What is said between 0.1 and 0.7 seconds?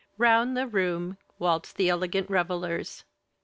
Round the